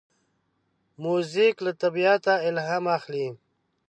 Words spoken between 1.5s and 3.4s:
له طبیعته الهام اخلي.